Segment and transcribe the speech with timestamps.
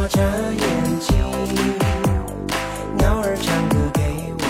[0.00, 1.14] 躲着眼睛，
[2.96, 4.00] 鸟儿唱歌给
[4.32, 4.40] 我。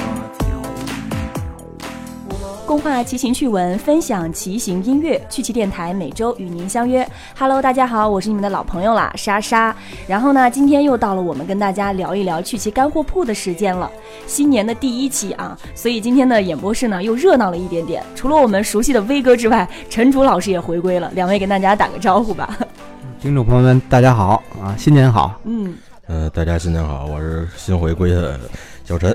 [2.64, 7.04] 共话骑行趣闻，分享骑行音乐，趣骑电台每周与您相约。
[7.36, 9.74] Hello，大家好，我是你们的老朋友啦，莎莎。
[10.06, 13.90] 然后呢，今天又到了我们跟大家聊一聊趣骑干货铺的时间了。
[14.28, 18.04] 新年的第一期啊，所以今天的演播室呢又热闹了一点点。
[18.14, 22.56] 除了我们熟悉的威哥之外，陈竹老师也回归了，两位跟大家打个招呼吧。
[23.20, 25.38] 听众朋友们，大家好啊，新年好！
[25.44, 25.74] 嗯，
[26.06, 28.40] 呃，大家新年好，我是新回归的
[28.82, 29.14] 小陈。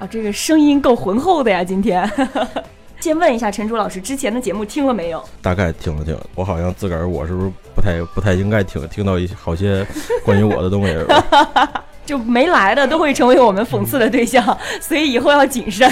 [0.00, 2.10] 啊，这个声音够浑厚的呀，今天。
[2.98, 5.22] 先问一下陈竹老师，之前的节目听了没有？
[5.40, 9.86] 大概听了听，我好像自个儿我是不是不太不太应该听听到一些好些
[10.24, 11.84] 关于我的东西是吧？
[12.06, 14.44] 就没来的都会成为我们讽刺的对象，
[14.80, 15.90] 所以以后要谨慎。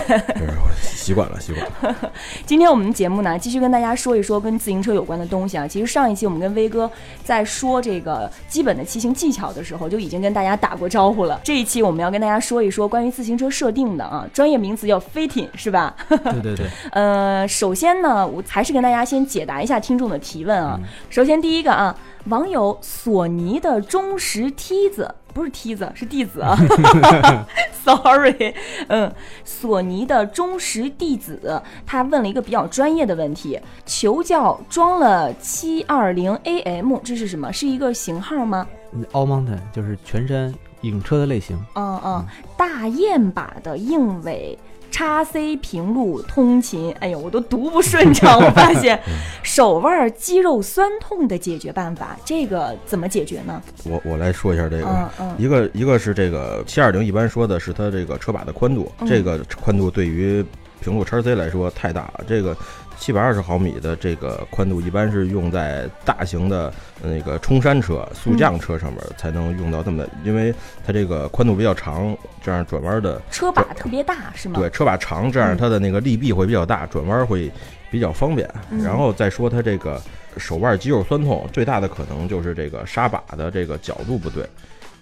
[0.95, 2.13] 习惯了，习惯了。
[2.47, 5.67] 今天我们节目呢，继续跟大家说一说跟自行车有关的东西啊。
[5.67, 6.89] 其实上一期我们跟威哥
[7.25, 11.41] 在说这个基本的骑行技巧的时候，就已经跟大家打过招呼了。
[11.43, 15.95] 这一期我们要跟大家说一说关于自行车设定的啊，专业名词叫 fitting，是吧？
[16.09, 20.79] 对对对， 呃，首先呢，我还是跟大家先解答一下听众的提问啊。
[21.11, 25.13] 首先第一个啊，网友索尼的忠实梯子。
[25.33, 26.57] 不是梯子，是弟子啊，
[27.85, 28.55] sorry，
[28.89, 29.13] 嗯，
[29.45, 37.53] 索尼的忠实弟子，他问了一个比较专业的问题，求教装了七二零 AM，这是什么？
[37.53, 38.67] 是一个型号吗
[39.13, 41.59] ？All Mountain 就是全山影车的类型。
[41.75, 44.59] 嗯嗯，大雁把的硬尾。
[44.93, 48.39] 叉 C 平路通勤，哎呦，我都读不顺畅。
[48.39, 49.01] 我发现
[49.43, 53.61] 手腕肌肉酸痛的解决办法，这个怎么解决呢？
[53.85, 60.45] 我我来说一下这个，嗯嗯一个一个是这个七二零，一般说的是它这个车把的宽度，嗯这个宽度对于
[60.81, 62.57] 平路叉 C 来说太大了，这个。
[63.03, 66.73] 七百二十毫米的这个宽度，一般是用在大型的
[67.03, 70.55] 那个冲山车、速降车上面才能用到这么的，因为
[70.87, 74.55] 它这个宽度比较长，这样转弯的车把特别大，是吗？
[74.57, 77.51] 对，车把长，这样它的那个力臂会比较大，转弯会
[77.91, 78.49] 比较方便。
[78.71, 80.01] 嗯然后再说它这个
[80.37, 84.49] 手腕肌肉酸痛，最大的可能就是这个刹把的这个角度不对，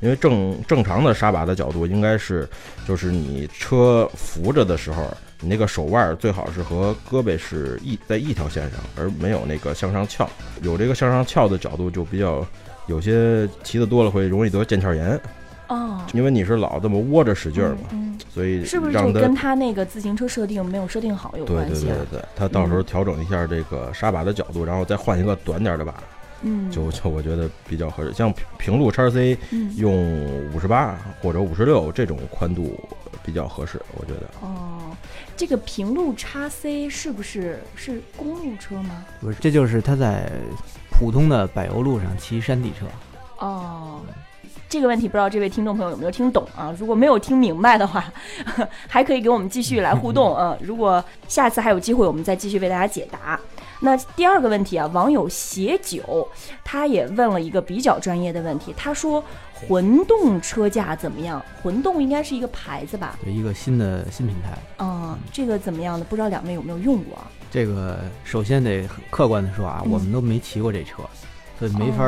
[0.00, 2.48] 因为正正常的刹把的角度应该是，
[2.88, 5.06] 就是你车扶着的时候，
[5.40, 10.28] 你那个手腕最好是和胳膊是一在一条线上，而没有那个向上翘。
[10.62, 12.46] 有这个向上翘的角度就比较，
[12.86, 15.18] 有些骑的多了会容易得腱鞘炎，
[15.68, 21.96] 哦，因为你是老这么窝着使劲儿嘛，嗯，所以是不是让它就跟他那个自行车设定没有设定好有对对关系啊？
[21.96, 25.94] 对对对，他到时候调整一下这个刹把的角度，然后再换一个短点儿的把，
[26.42, 28.12] 嗯，就就我觉得比较合适。
[28.12, 29.94] 像平平路叉 C 嗯用
[30.52, 32.78] 五十八或者五十六这种宽度
[33.24, 34.26] 比较合适，我觉得。
[34.40, 34.96] 哦，
[35.36, 39.04] 这个平路叉 C 是不是是公路车吗？
[39.20, 40.30] 不是，这就是他在
[40.90, 42.86] 普通的柏油路上骑山地车。
[43.38, 44.00] 哦，
[44.68, 46.74] 这个问题不知道这位听众朋友有没有听懂啊？
[46.78, 48.04] 如果没有听明白的话，
[48.86, 50.56] 还可以给我们继续来互动啊。
[50.62, 53.38] 如果下次还有机会，我们再继续为大家解答。
[53.82, 56.28] 那第二个问题啊，网友写酒
[56.62, 59.24] 他也问了一个比较专业的问题，他说
[59.68, 61.44] 混动车架怎么样？
[61.62, 63.18] 混动应该是一个牌子吧？
[63.22, 64.58] 对，一个新的新品牌。
[64.78, 66.06] 嗯，这个怎么样呢？
[66.08, 67.26] 不知道两位有没有用过啊？
[67.50, 71.02] 这个首先得很客观的说啊，嗯我们都没骑过这车，
[71.58, 72.04] 所以没法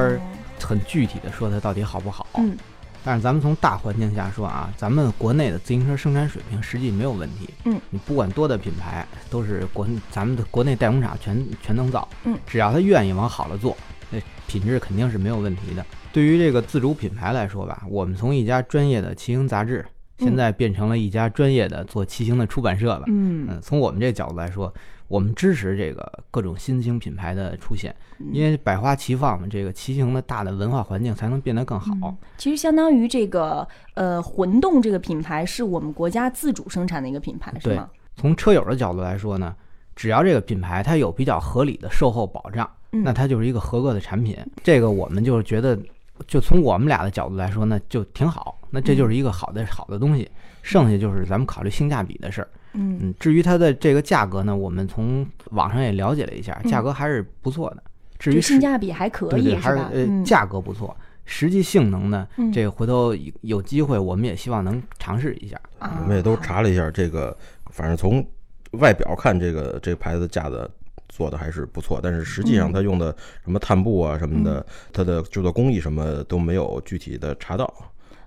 [0.61, 2.27] 很具体的说它到底好不好。
[2.35, 2.57] 嗯
[3.05, 7.51] 但是咱们从大环境下说啊，咱们国内的自行车生产水平实际没有问题。
[7.65, 12.09] 嗯，你不管多的品牌，都是国咱们的国内代工厂全全能造。
[12.23, 13.77] 嗯，只要他愿意往好了做，
[14.09, 15.85] 那品质肯定是没有问题的。
[16.13, 19.85] 对于这个自主品牌来说吧，我们从一家专业的骑行杂志，
[20.19, 23.05] 现在变成了一家专业的做骑行的出版社了。
[23.07, 24.73] 嗯嗯，从我们这角度来说，
[25.09, 27.95] 我们支持这个各种新兴品牌的出现，
[28.33, 31.93] 因为百花齐放嘛，这个骑行的大的文化环境才能变得更好。
[32.03, 37.89] 嗯其实相当于这个呃混动这个品牌是我们国家自主生产的一个品牌，是吗？
[38.17, 39.55] 从车友的角度来说呢，
[39.95, 44.37] 只要这个品牌它有比较合理的售后保障，嗯那它就是一个合格的产品。
[44.63, 45.79] 这个我们就是觉得，
[46.27, 48.59] 就从我们俩的角度来说呢，就挺好。
[48.71, 50.31] 那这就是一个好的好的东西，
[50.63, 52.49] 剩下就是咱们考虑性价比的事儿。
[52.75, 57.83] 嗯嗯，至于它的这个价格呢，我们从网上也了解了一下，嗯价格还是不错的。
[58.19, 59.77] 至于性价比还可以，对对，还是？
[59.77, 60.97] 呃嗯，价格不错，
[61.27, 65.61] 实际性能呢，嗯这个回头有有机会我们也希望能尝试一下。
[65.79, 67.37] 啊我们也都查了一下这个，
[67.71, 68.27] 反正从
[68.79, 70.71] 外表看，这个这个牌子架子
[71.13, 73.15] 做的还是不错，但是实际上嗯它用的
[73.45, 74.65] 什么碳布啊什么的，
[74.95, 77.73] 它的制作工艺什么都没有具体的查到，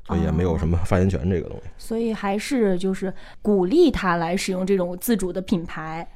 [0.05, 1.69] 所以也没有什么发言权这个东西。
[1.79, 3.11] 所以还是就是
[3.41, 6.07] 鼓励他来使用这种自主的品牌。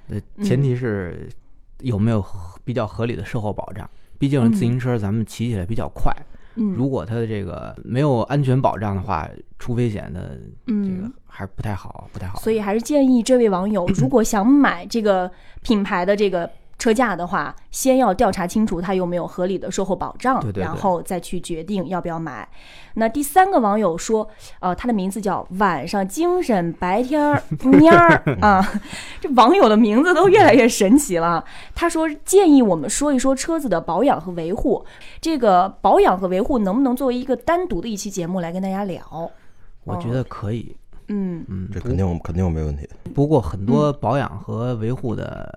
[0.43, 1.27] 前提是
[1.79, 2.23] 有没有
[2.63, 3.89] 比较合理的售后保障。
[4.19, 6.38] 毕竟嗯自行车咱们骑起来比较快，嗯
[6.75, 12.39] 如果它的这个没有安全保障的话，出危险的这个嗯，还是不太好，不太好。
[12.39, 22.47] 所以还是建议这位网友，如果想买这个品牌的这个车价的话，先要调查清楚它有没有合理的售后保障，对对对然后再去决定要不要买。
[22.95, 24.27] 那第三个网友说，
[24.59, 28.65] 呃，他的名字叫晚上精神，白天儿蔫儿 啊，
[29.21, 31.43] 这网友的名字都越来越神奇了。
[31.75, 34.83] 他说建议我们说一说车子的保养和维护，
[35.21, 39.29] 这个保养和维护能不能作为一个单独的一期节目来跟大家聊？
[39.83, 40.75] 我觉得可以，
[41.07, 42.87] 嗯嗯，这肯定肯定没问题。
[43.13, 45.49] 不过很多保养和维护的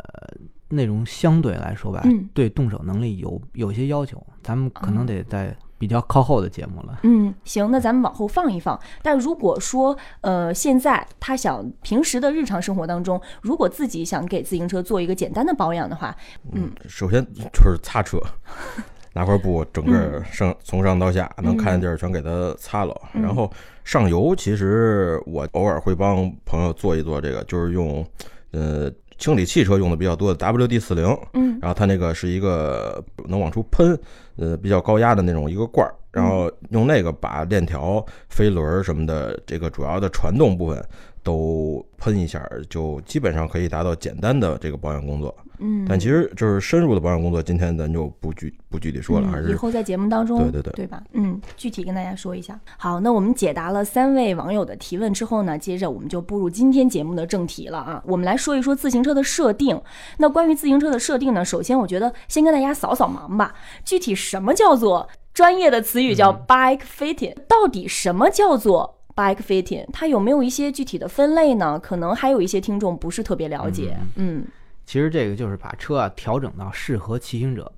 [0.73, 7.01] 内容相对来说吧，嗯对动手能力有有些要求，咱们可哦能得在比较靠后的节目了。
[7.03, 8.79] 嗯，行，那咱们往后放一放。
[9.03, 16.17] 但如果说，呃，现在他想平时的日常生活当中，如果自己想给自行车做一个简单的保养的话，
[16.53, 18.19] 嗯，首先就是擦车，
[19.13, 22.97] 拿块布整嗯个上从上到下能看见地儿全给它擦了。
[23.13, 23.51] 然后
[23.83, 28.07] 上油，其实我偶尔会帮朋友做一做这个，就是用
[28.53, 31.59] 呃清理汽车用的比较多的 WD 四零，嗯。
[31.61, 33.99] 然后它那个是一个能往出喷，
[34.37, 40.85] 呃比较高压的那种一个罐儿，然后用那个把链条、飞轮儿什么的这个主要的传动部分
[41.23, 45.35] 都喷一下，就基本上可以达到简单的这个保养工作。
[45.65, 51.01] 嗯，但其实就是深入的保养工作，今天咱就不具不具体说了，还是嗯以后在节目当中，对对对对吧？
[51.13, 52.59] 嗯，具体跟大家说一下。
[52.77, 58.03] 好，那我们解答了三位网友的提问之后呢，接着我们就步入今天节目的正题了啊。
[58.05, 59.81] 我们来说一说自行车的设定。
[60.19, 63.55] 那关于自行车的设定呢，首先我觉得先跟大家扫扫盲吧。
[63.85, 69.87] 具体什么叫做专业的词语叫 bike fitting？、到底什么叫做 bike fitting？
[69.93, 71.79] 它有没有一些具体的分类呢？
[71.79, 73.97] 可能还有一些听众不是特别了解。
[74.17, 74.45] 嗯
[74.85, 77.73] 其实这个就是把车啊调整到适合骑行者，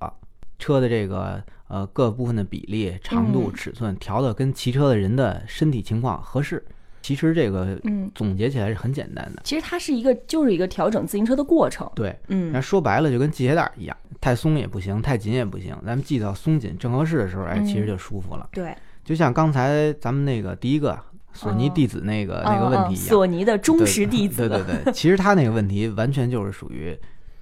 [0.57, 6.65] 车的这个呃各部分的比例、长度、嗯尺寸调的跟骑车的人的身体情况合适。
[7.03, 11.87] 其实这个嗯，总结起来是很简单的，其实它是一个就是一个调整自行车的过程。
[11.93, 12.17] 对。
[12.29, 18.49] 嗯那说白了就跟系鞋带儿一样，太松也不行，太紧也不行，咱们系到松紧正合适的时候，哎，其实就舒服了。
[18.51, 20.99] 对，就像刚才咱们那个第一个
[21.35, 24.49] 索尼哦弟子那个、那个问题一样，索尼的忠实弟子。
[24.49, 26.97] 对对对，其实他那个问题完全就是属于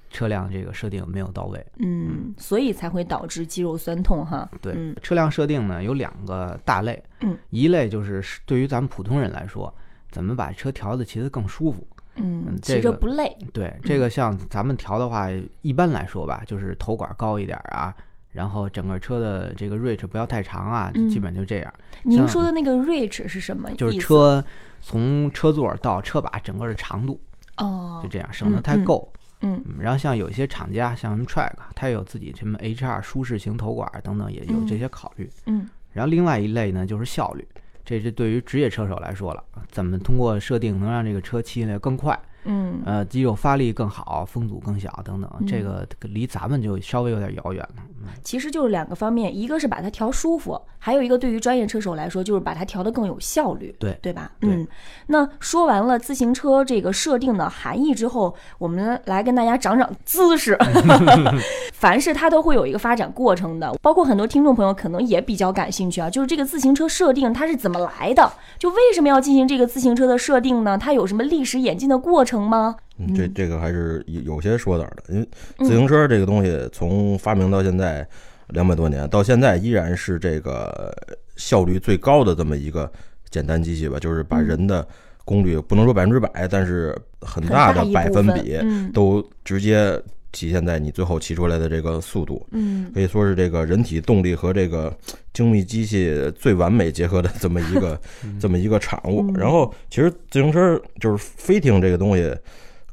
[0.10, 1.66] 车辆这个设定没有到位。
[1.78, 4.50] 嗯，所以才会导致肌肉酸痛哈。
[4.62, 9.74] 对，嗯车辆设定呢有两个大类，嗯，一类就是对于咱们普通人来说，
[10.12, 11.88] 怎么把车调的骑得更舒服。
[12.16, 13.36] 嗯，嗯骑这个着不累。
[13.52, 15.28] 对，这个像咱们调的话，
[15.62, 17.92] 一般来说吧，就是头管高一点啊，
[18.34, 21.74] 然后整个车的这个 reach 不要太长啊，嗯基本就这样。
[22.04, 23.72] 您说的那个 reach 是什么？
[23.76, 24.44] 就是车
[24.82, 27.22] 从车座到车把整个的长度
[27.58, 29.08] 哦就，这样，省得太嗯够。
[29.14, 35.30] 嗯嗯，然后像有一些厂家，像什么 Track，它有自己什么 HR 舒适型头管等等，也有嗯这些考虑。
[35.46, 37.46] 嗯然后另外一类呢，就是效率，
[37.86, 47.76] 这是对于职业车手来说了，怎么通过设定能让这个车骑起来更快，嗯呃，肌肉发力更好，风阻更小等等，这嗯个离咱们就稍微有点遥远了。
[47.78, 47.90] 嗯
[48.22, 54.30] 其实就是两个方面，一个是把它调舒服，还有一个对于专业车手来说，就是把它调得更有效率，对对吧？
[54.42, 54.68] 对嗯，
[55.08, 60.58] 那说完了自行车这个设定的含义之后，我们来跟大家长长姿势。
[61.72, 68.32] 凡是它都会有一个发展过程的，包括很多听众朋友可能也比较感兴趣啊，就是这个自行车设定它是怎么来的？
[68.60, 70.78] 就为什么要进行这个自行车的设定呢？
[70.78, 72.76] 它有什么历史演进的过程吗？
[72.98, 78.08] 嗯，这这个还是有有些说道的，因为自行车这个东西从发明到现在
[78.50, 80.96] 两百多年，到现在依然是这个
[81.36, 82.92] 效率最高的这么一个
[83.30, 84.88] 简单机器吧，就是把人的
[85.26, 88.92] 功率不能说百分之百，但是很很大的百分比嗯。
[88.92, 90.00] 都直接
[90.34, 92.46] 体现在你最后骑出来的这个速度。
[92.52, 94.94] 嗯可以说是这个人体动力和这个
[95.32, 97.98] 精密机器最完美结合的这么一个
[98.38, 99.22] 这么一个产物。
[99.30, 102.36] 嗯然后，其实自行车就是飞艇这个东西，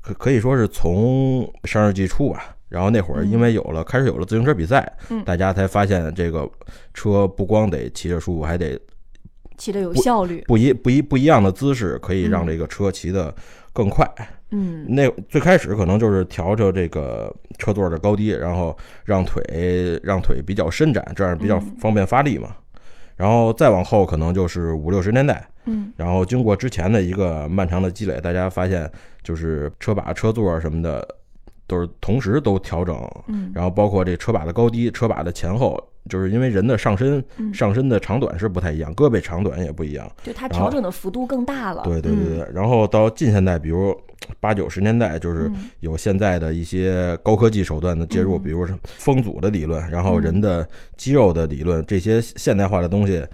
[0.00, 2.56] 可可以说是从上世纪初吧。
[2.68, 6.48] 然后那会儿因为有了开始有了自行车比赛，嗯大家才发现这个
[6.94, 8.78] 车不光得骑着舒服，还得
[9.58, 10.44] 骑得有效率。
[10.46, 13.34] 不一不一不一样的姿势，可以让嗯这个车骑得
[13.80, 14.06] 更快。
[14.50, 19.42] 嗯那最开始可能就是调着这个车座的高低，然后让腿
[20.02, 22.54] 让腿比较伸展，这样比较嗯方便发力嘛。
[23.16, 28.90] 然后再往后可能就是五六十年代，嗯然后经过之前的一个漫长的积累，大家发现
[29.22, 31.06] 就是车把、车座什么的
[31.66, 32.96] 都是同时都调整，
[33.28, 35.78] 嗯然后包括这车把的高低、车把的前后，
[36.10, 37.54] 就是因为人的上身嗯。
[37.54, 40.10] 上身的长短是不太一样，胳膊长短也不一样。
[40.22, 41.82] 就它调整的幅度更大了。
[41.84, 42.38] 对对对嗯。
[42.38, 43.96] 对，然后到近现代，比如
[44.40, 45.70] 八九十年代，就是嗯。
[45.80, 48.42] 有现在的一些高科技手段的介入，嗯。
[48.42, 53.24] 比如说风阻的理论，然后嗯人的肌肉的理论，这些现代化的东西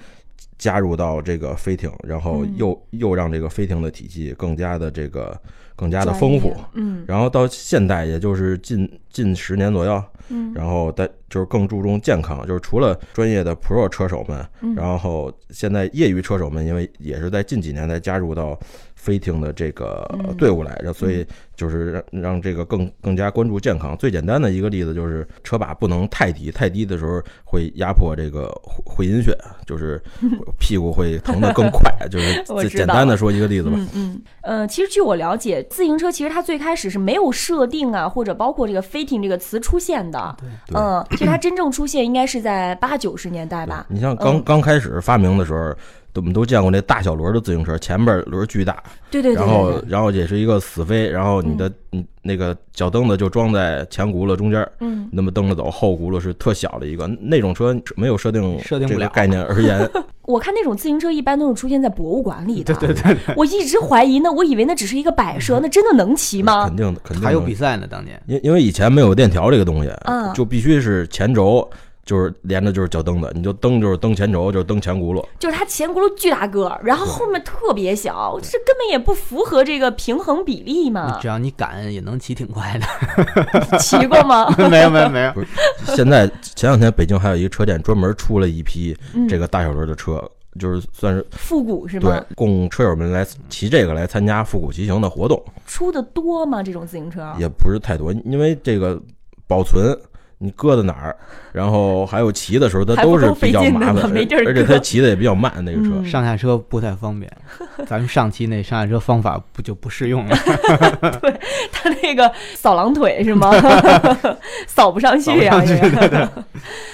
[0.58, 2.54] 加入到这个飞艇，然后嗯。
[2.56, 5.36] 又又让这个飞艇的体系更加的这个
[5.76, 6.52] 更加的丰富。
[6.72, 7.04] 嗯。
[7.06, 14.74] 然后到现代，也就是近近十年左右，嗯，然后但就是更注重健康，就是除了专业的 Pro 车手们，嗯。
[14.74, 18.58] 然后现在业余车手们，因为也是在近几年才加入到
[19.06, 23.96] 飞艇的这个嗯队伍来着，所以就是让让这个更更加关注健康。
[23.96, 29.32] 最简单的一个例子就是车把不能太低，太低的时候会压迫这个会会阴穴，
[29.64, 30.02] 就是
[30.58, 31.88] 屁股会疼得更快。
[32.10, 33.76] 就是简单的说一个例子吧。
[33.78, 40.36] 嗯嗯，呃，其实据我了解，自行车其实它最开始是没有设定啊，或者包括这个飞艇这个词出现的。
[40.38, 43.86] 对嗯，其实它真正出现应该是在八九十年代吧。
[43.88, 45.74] 你像刚嗯刚开始发明的时候，
[46.16, 59.88] 我们都见过那大小轮的自行车，前边轮巨大，对对对然后对对，然后也是一个死飞，然后你的你那个脚蹬子就装在前轱辘中间，嗯，那么蹬着走，后轱辘是特小的一个，那种车没有设定设定这个概念而言，
[60.22, 62.74] 我看那种自行车一般都是出现在博物馆里的。
[62.74, 66.76] 对对对，我一直怀疑呢，我以为那只是一个摆设，那真的能骑吗肯？
[66.76, 68.20] 定的肯定还有比赛呢，当年。
[68.26, 71.68] 因因为以前没有链条这个东西，嗯就必须是前轴。
[72.06, 81.26] 就是连着就是脚蹬子，你就蹬就是蹬前轴，就是蹬前轱辘，就是它前轱辘巨大个儿，然后后面特别小，这根本也不符合这个平衡比例嘛只。
[81.26, 83.78] 要你敢，也能骑挺快的。
[83.78, 84.48] 骑过吗？
[84.70, 85.34] 没有没有没有，
[85.96, 90.22] 现在前两天北京还有一个车店专门出了一批嗯这个大小轮的车，
[90.60, 92.24] 就是算是复古是对吗？
[92.36, 96.62] 供车友们来骑这个来参加复古骑行的活动，出的多吗？
[96.62, 97.34] 这种自行车？
[97.36, 98.96] 也不是太多，因为这个
[99.48, 99.98] 保存。
[100.38, 101.16] 你搁在哪儿，
[101.52, 104.12] 然后还有骑的时候，它都是比较麻烦，
[104.46, 105.52] 而且它骑的也比较慢。
[105.64, 107.30] 那个车，嗯上下车不太方便。
[107.86, 110.36] 咱们上期那上下车方法不就不适用了？
[111.22, 111.40] 对
[111.72, 113.50] 它那个扫狼腿是吗？
[114.66, 116.44] 扫不上去呀、这个。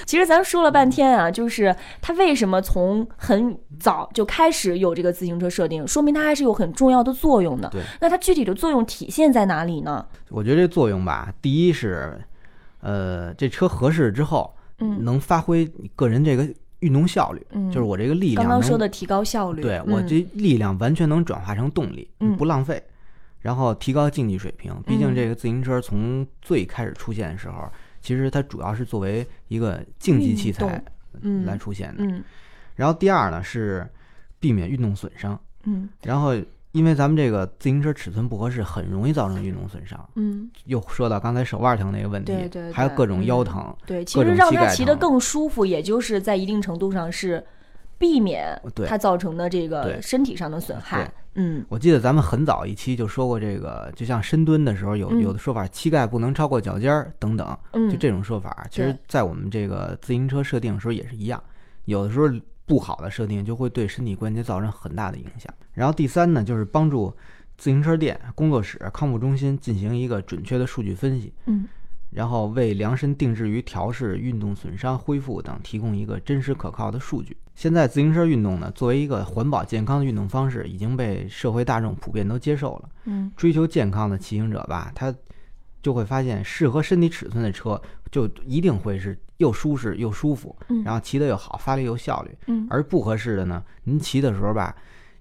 [0.07, 7.69] 其实咱说了半天啊，就是它为什么从很早就开始有这个自行车设定，说明它还是有很重要的作用的。
[7.71, 10.05] 对，那它具体的作用体现在哪里呢？
[10.29, 12.21] 我觉得这作用吧，第一是，
[12.83, 15.03] 呃，这车合适之后，嗯。
[15.03, 16.47] 能发挥你个人这个
[16.81, 19.93] 运动效率，嗯，就是我这个力量刚刚能说的提高效率，对嗯。
[19.93, 22.37] 我这力量完全能转化成动力，嗯。
[22.37, 22.83] 不浪费，
[23.41, 24.75] 然后提高竞技水平。
[24.87, 27.71] 毕竟嗯这个自行车从最开始出现的时候，
[28.01, 30.83] 其实它主要是作为一个竞技器材
[31.21, 32.05] 嗯来出现的。
[32.05, 32.23] 嗯。
[32.75, 33.89] 然后第二呢是
[34.41, 35.89] 避免运动损伤，嗯。
[36.03, 36.35] 然后
[36.73, 40.09] 因为咱们这个自行车尺寸不合适，很容易造成运动损伤。
[40.17, 42.73] 嗯，又说到刚才手腕疼那个问题，对对对。
[42.73, 44.71] 还有各种腰嗯疼，对，其实让膝盖疼。
[44.71, 47.45] 它骑得更舒服，也就是在一定程度上是
[47.99, 48.87] 避免对。
[48.87, 51.13] 它造成的这个身体上的损害。
[51.35, 51.65] 嗯。
[51.69, 55.21] 我记得咱们很早一期就说过这个，就像深蹲的时候有嗯。
[55.21, 58.67] 有的说法，膝盖不能超过脚尖儿等等，嗯，就这种说法。
[58.71, 61.43] 其实，在我们这个自行车设定的时候也是一样，
[61.85, 62.31] 有的时候
[62.67, 65.53] 不好的设定就会对身体关节造成很大的影响。
[65.73, 67.15] 然后第三呢，就是帮助
[67.59, 71.67] 自行车店、工作室、康复中心进行一个准确的数据分析，嗯
[72.11, 77.35] 然后为量身定制于调试、运动损伤、恢复等提供一个真实可靠的数据。
[77.55, 82.89] 现在自行车运动呢，作为一个环保健康的运动方式，已经被社会大众普遍都接受了。
[83.07, 85.15] 嗯追求健康的骑行者吧，他
[85.83, 92.31] 就会发现适合身体尺寸的车，就一定会是又舒适又舒服，嗯然后骑得又好，发力又效率。
[92.47, 94.75] 嗯而不合适的呢，您骑的时候吧，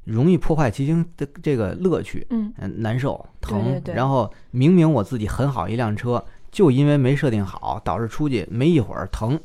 [0.03, 3.63] 容易破坏骑行的这个乐趣，嗯嗯，难受疼。
[3.63, 9.39] 对对对然后明明我自己很好一辆车，就因为没设定好，导致出去没一会儿疼，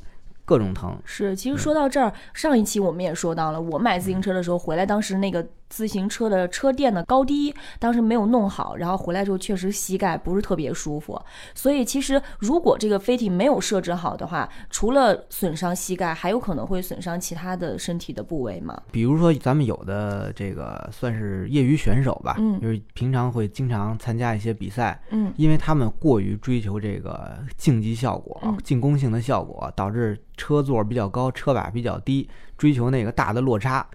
[0.45, 0.97] 各种疼。
[1.05, 11.21] 是，其实说到这儿，上一期我们也说到了，我买自行车的时候回来，当时那个自行车的车垫的高低当时没有弄好，然后回来之后确实膝盖不是特别舒服。
[11.55, 18.81] 所以其实如果这个飞艇没有设置好的话，除了损伤膝盖，还有可能会损伤其他的身体的部位嘛。
[18.91, 33.87] 比如说，咱们有的这个算是业余选手吧，嗯就是平常会经常参加一些比赛，嗯因为他们过于追求这个竞技效果、嗯进攻性的效果，导致车座比较高，车把比较低，追求那个大的落差，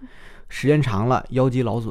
[0.54, 1.90] 时间长了腰肌劳损，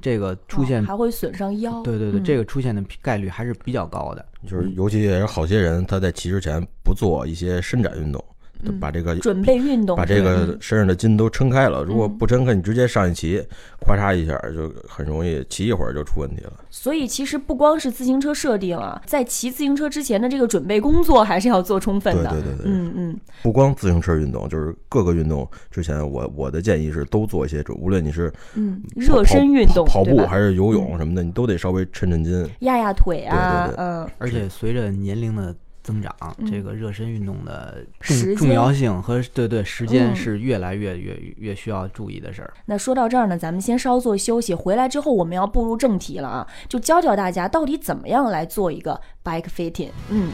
[0.00, 1.80] 这个出现，哦还会损伤腰。
[1.82, 4.26] 对对对，嗯这个出现的概率还是比较高的。
[4.44, 8.22] 就是尤其也是好些人他在骑之前不做一些伸展运动，
[8.64, 11.82] 嗯把这个准备运动，把这个嗯身上的筋都撑开了。
[11.82, 13.42] 如果嗯不撑开，你直接上一骑，
[13.80, 16.52] 咔嚓一下就很容易骑一会儿就出问题了。
[16.70, 22.30] 所以其实不光是自行车设定啊，在骑自行车之前的这个准备工作还是要做充分的。
[22.30, 32.48] 对对对对，嗯嗯，不光自行车运动，就是各个运动之前，我我的建议是都做一些准，无论你是嗯，热身运动，跑步还是游泳什么的，你都得稍微抻抻筋。
[32.60, 42.52] 压压腿啊，对对对嗯，而且随着年龄的增长，嗯这个热身运动的时间重重要性和对对时间嗯是越来越越越需要注意的事儿。
[42.66, 49.90] 那说到这儿呢，咱们先稍作休息，回来之后我们要步入正题了啊，就教教大家到底怎么样来做一个 bike fitting。
[50.08, 50.30] 嗯，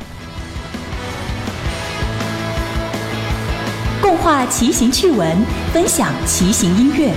[4.02, 5.36] 共话骑行趣闻，
[5.72, 7.12] 分享骑行音乐。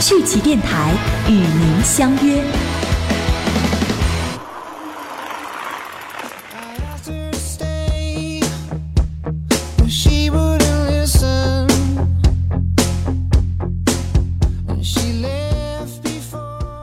[0.00, 0.94] 趣骑电台
[1.28, 2.69] 与您相约。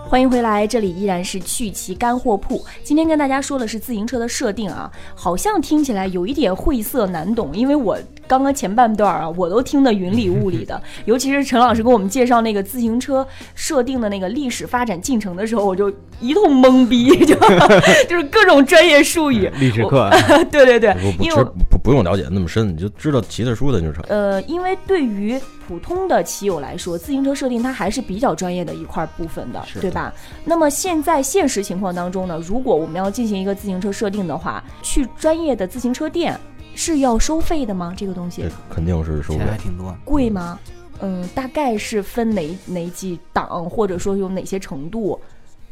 [0.10, 2.66] 欢迎回来，这里依然是趣奇干货铺。
[2.82, 17.36] 今天跟大家说的是自行车的设定啊，好像听起来有一点晦涩难懂，因为我刚刚前半段啊，我都听得云里雾里的，尤其是陈老师给我们介绍那个自行车设定的那个历史发展进程的时候，我就一通懵逼，就
[18.08, 19.52] 就是各种专业术语。
[19.60, 20.10] 历史课我，
[20.50, 21.46] 对对对因为
[21.88, 24.04] 不用了解那么深，你就知道骑的书的就成。
[24.10, 30.14] 呃，因为对于普通的骑友来说，自行车设定它还是比较专业的一块部分的，是对吧？
[30.44, 36.38] 那么现在现实情况当中呢，如果我们要进行一个自行车设定的话，去专业的自行车店
[36.76, 37.94] 是要收费的吗？
[37.96, 39.46] 这个东西肯定是收费。
[39.46, 39.96] 还挺多。
[40.04, 40.60] 贵吗？
[41.00, 45.18] 嗯，大概是分哪哪几档，或者说有哪些程度，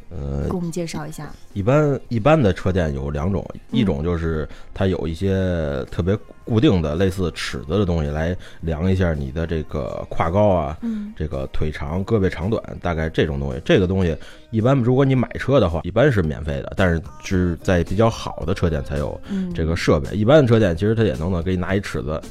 [0.09, 1.29] 呃给，我们介绍一下。
[1.53, 13.61] 一般一般的车店有两种，一嗯种就是它有一些特别固定的类似尺子的东西来量一下你的这个胯高啊，嗯这个腿长、胳膊长短，大概这种东西。
[13.65, 14.15] 这个东西
[14.51, 20.15] 一般如果你买车的话，一般是免费的，但是是在比较好的车店才有嗯，这个设备。
[20.15, 22.21] 一般的车店其实它也能能给你拿一尺子，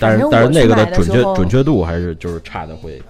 [0.00, 3.00] 但是但是那个的准确准确度还是就是差的会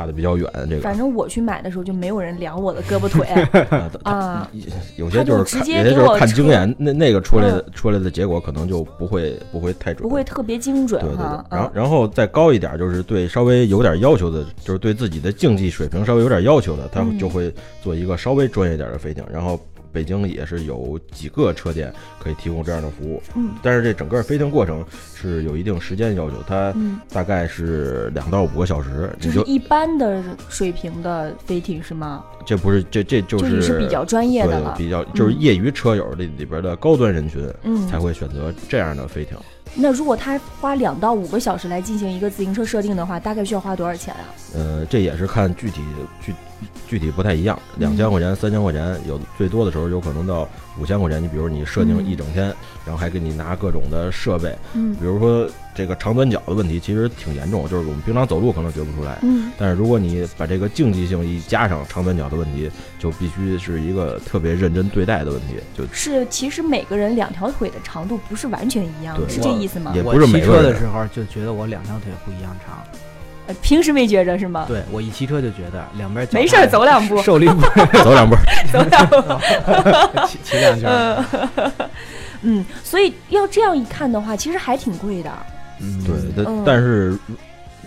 [0.00, 0.48] 差的比较远。
[0.68, 3.26] 这个反正我去买的时候就没有人量我的胳膊腿
[3.70, 4.50] 啊啊。
[4.96, 11.44] 有些就是看，接就是看经验，那那个出来的出来的结果可能就不会不会太准，不会特别精准对对对哈。。
[11.50, 17.52] 然后嗯然后再高一点，就是对稍微有点要求的，就是对自己的竞技水平稍微有点要求的，他嗯就会
[17.82, 19.24] 做一个稍微专业点的飞艇。
[19.32, 19.58] 然后
[19.92, 32.24] 北京也是有几个车店可以提供这样的服务，嗯但是这整个飞艇过程是有一定时间要求，它嗯，大概是两到五个小时，你就就是一般的水平的飞艇是吗？
[32.46, 34.74] 这不是这这就是是比较专业的了。
[34.76, 39.36] 比较就是业余车友里里边的高端人群嗯，才会选择这样的飞艇。
[39.74, 44.24] 那如果他花两到五个小时来进行一个自行车设定的话，大概需要花多少钱啊？
[44.54, 45.80] 呃，这也是看具体
[46.20, 46.34] 具
[46.88, 51.22] 具体不太一样，嗯两千块钱、三千块钱，有最多的时候有可能到五千块钱。
[51.22, 52.46] 你比如你设定嗯一整天，
[52.84, 59.18] 然后还给你拿各种的设备，嗯比如说这个长短脚的问题，其实挺严重，就是我们平常走路可能觉不出来。
[59.22, 70.02] 嗯，但是如果你把这个竞技性一加上长短脚的问题，就必须是一个特别认真对待的问题，就是其实每个人两条腿的长度不是完全一样，是这意思吗也？
[70.02, 73.09] 我不是每骑个人车的时候就觉得我两条腿不一样长，呃
[73.62, 74.64] 平时没觉着是吗？
[74.68, 77.60] 对我一骑车就觉得两边脚没事儿走两步受力不
[78.02, 78.36] 走两步。
[78.72, 79.16] 走两步。
[80.26, 80.88] 骑骑两圈。
[82.42, 85.30] 嗯，所以要这样一看的话，其实还挺贵的。
[85.80, 86.02] 嗯，
[86.34, 87.18] 对，但是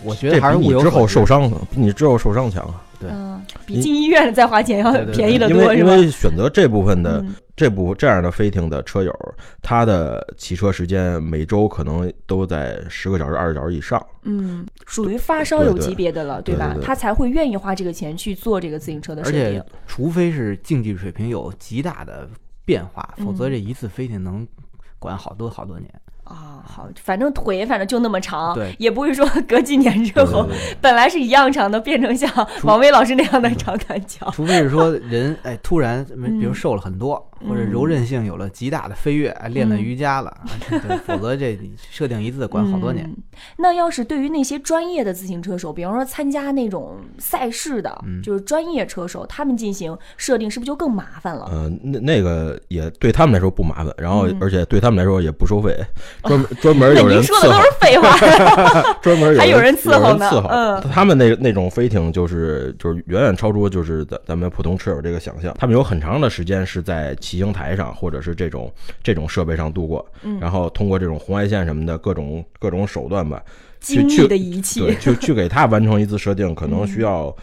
[0.04, 2.76] 我觉得还是你之后受伤，比你之后受伤强啊。
[3.04, 5.74] 对嗯，比进医院再花钱要便宜的多，是吧？
[5.76, 9.13] 因为选择这部分的、嗯这部这样的飞艇的车友，
[9.62, 14.04] 他的骑车时间每周可能都在十个小时、二十小时以上。
[14.24, 16.42] 嗯，属于发烧友级别的了，吧？
[16.42, 19.63] 对对对他才会愿意花这个钱去做这个自行车的设而且定。
[19.86, 22.28] 除非是竞技水平有极大的
[22.66, 24.48] 变化，否则嗯这一次飞艇能
[24.98, 25.88] 管好多好多年。
[26.24, 30.48] 啊、好，反正腿反正就那么长，对也不会说隔几年之后
[30.82, 32.30] 本来是一样长的，变成像
[32.64, 34.32] 王威老师那样的长短脚。
[34.32, 41.58] 除非是说人哎突然比如嗯瘦了很多，或者嗯柔韧性有了极大的飞跃，哎练了嗯瑜伽了，啊对，否则这
[41.91, 43.06] 设定一次管好多年。
[43.06, 43.17] 嗯
[43.58, 51.47] 那要是对于那些专业的自行车手，比方说参加那种赛事的，嗯就是专业车手，他们进行设定是不是就更麻烦了？
[51.51, 55.75] 呃，那那个也对他们来说不麻烦，然后嗯而且对他们来说也不收费，
[56.23, 58.13] 专门 专门有 人您说的都，是废话。
[59.01, 73.41] 专门有还有人人伺候呢有人伺候嗯他们那那种飞艇就是就是远远超出就是咱咱们普通车友这个想象，他们有很长的时间是在骑骑行台上或者是这种这种设备上度过，嗯然后通过这种红外线什么的各种各种手段吧，
[73.82, 77.36] 去精密去的仪器对，去去给它完成一次设定， 可能需要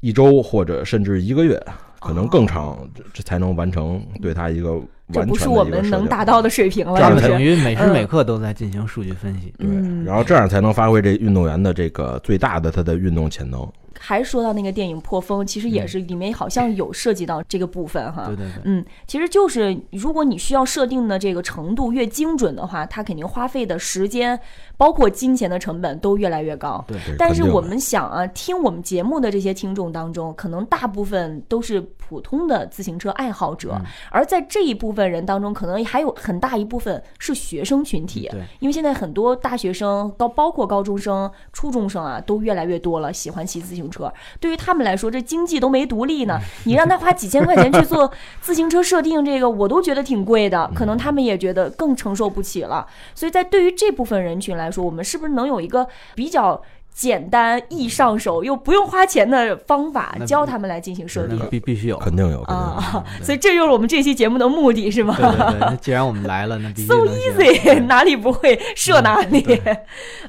[0.00, 1.58] 一周或者甚至一个月，
[2.00, 4.78] 可能更长，这这才能完成对它一个
[5.10, 5.88] 这完不是我们。
[5.88, 7.16] 能达到的水平了，这样？
[7.16, 9.54] 等于每时嗯每刻都在进行数据分析。
[9.58, 13.66] 对，嗯然后这样才能发挥这运动员的这个最大的他的运动潜能。
[13.98, 18.26] 还说到那个电影《破风》，其实也是里面好像有涉及到这个部分哈。
[18.26, 24.38] 对对对，嗯，其实就是如果你需要设定的这个程度越精准的话，它肯定花费的时间，
[24.76, 26.84] 包括金钱的成本都越来越高。
[26.88, 38.28] 对对但是我们想啊，听我们节目的这些听众当中，可能大部分都是普通的自行车爱好者，嗯而在这一部分人当中，可能还有很大一部分是学生群体。
[38.30, 44.12] 对，因为现在很多大学生、高包括高中生、初中生啊，都越来越多了，喜欢骑自行车。
[44.40, 48.10] 对于他们来说，这经济都没独立呢，你让他花几千块钱去做
[48.40, 52.86] 自行车设定，这个我都觉得挺贵的，可能他们也觉得更承受不起了。
[53.14, 56.62] 所以在对于这部分人群来说，我们是不是能有一个比较？
[56.94, 61.98] 简单易上手又不用花钱的方法教他们来进行设定必必须有。
[61.98, 62.62] 肯定有，肯定有。
[62.62, 65.16] 啊，所以这就是我们这期节目的目的，是吗？
[65.16, 69.60] 对对对，那既然我们来了，那必须 so easy，哪里不会设哪里对。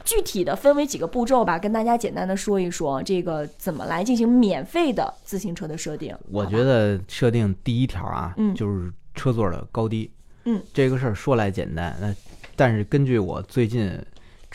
[0.04, 6.18] 具体的分为几个步骤吧，跟大家简单的说一说这个怎么来进行免费的自行车的设定。
[6.32, 10.10] 我觉得设定第一条啊，嗯就是车座的高低。
[10.46, 12.12] 嗯，这个事儿说来简单，那
[12.56, 13.96] 但是根据我最近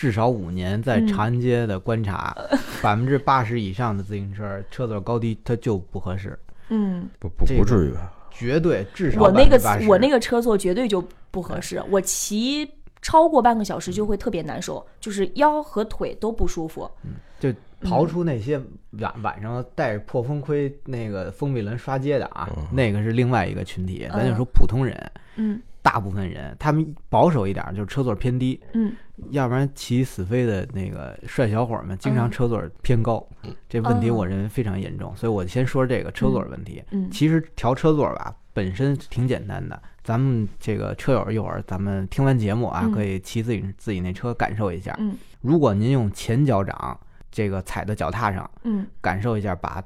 [0.01, 2.35] 至少五年在嗯长安街的观察，
[2.83, 6.39] 百分之八十以上的自行车车座高低它就不合适，
[6.71, 8.11] 嗯，不不不至于吧？
[8.31, 12.67] 绝对至少我那个我那个车座绝对就不合适，我骑
[13.03, 16.91] 超过半个小时就会特别难受，就是腰和腿都不舒服。
[17.39, 18.59] 就刨出那些
[18.93, 24.09] 晚晚上带着破风盔那个封闭轮刷街的啊，那个是另外一个群体。
[24.11, 28.93] 咱就说普通人，嗯大部分人他们保守一点，就是车座偏低，嗯，
[29.31, 33.27] 要不然骑死飞的那个帅小伙儿们，经常嗯车座偏高，
[33.69, 35.15] 这问题哦我认为非常严重。
[35.17, 36.83] 所以我先说这个车座问题。
[36.91, 39.83] 嗯其实调车座吧，本身挺简单的。
[40.03, 44.95] 咱们这个车友一会儿咱们听完节目啊，嗯可以骑自己自己那车感受一下。
[44.99, 46.99] 嗯如果您用前脚掌
[47.31, 49.83] 这个踩到脚踏上，嗯感受一下，把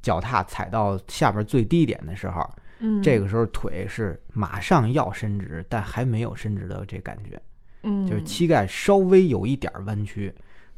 [0.00, 2.48] 脚踏踩到下边最低点的时候，
[2.82, 7.40] 嗯，这个时候腿是马上要伸直，但还没有伸直的这感觉，
[7.84, 10.34] 嗯就是膝盖稍微有一点弯曲，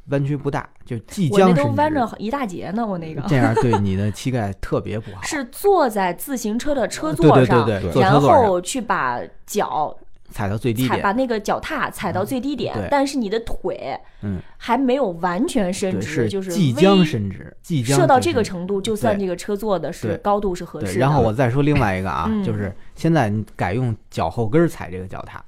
[0.08, 1.70] 弯曲不大，就即我那将伸直。
[1.70, 5.22] 都弯着一大截呢，我那个这样对你的膝盖特别不好。
[5.22, 9.96] 是坐在自行车的车对对座上，对对，对然坐车座上后去把脚
[10.34, 11.00] 踩到最低点。
[11.00, 12.88] 把，那个脚踏踩到最低点，对。
[12.90, 20.98] 但是你的腿嗯，还没有完全伸对，直，就是即将伸直，即将射到这个程度，就算这个车坐的是高度是合适，的。
[20.98, 25.40] 然后我再说另外一个啊，嗯就是现在你改用脚后跟儿踩这个脚踏，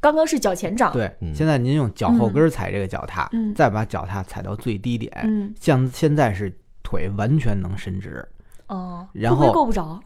[0.00, 6.50] 刚刚是脚前掌，对，嗯现在您用脚后跟儿踩这个脚踏，嗯再把脚踏踩到最低点，嗯像现在是
[6.82, 8.26] 腿完全能伸直，
[8.68, 10.00] 哦，然后够不着？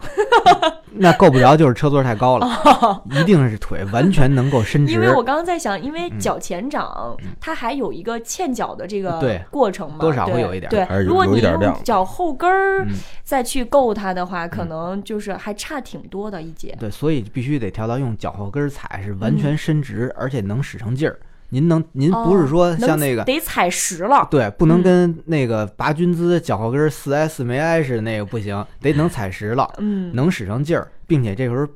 [0.93, 2.47] 那够不着就是车座太高了，
[3.11, 4.95] 一定是腿完全能够伸直。
[4.95, 16.77] 哦因为我刚刚在想，因为嗯脚前掌它还有一个欠脚的这个对过程嘛，多少会对有一点对还是，有如果你用有一点量脚后跟儿嗯再去够它的话，可能就是还差挺多的一截。
[16.79, 21.19] 对，所以必须得调到用脚后跟儿踩，是完全伸直，而且能使上劲儿。
[21.51, 23.23] 您能，您不是说像那个。
[23.25, 24.83] 得踩实了，对，不能嗯。
[24.83, 31.67] 跟那个拔军姿脚后跟儿四挨四没挨似的那个不行，得能踩实了，嗯，能使上劲儿，并且这时候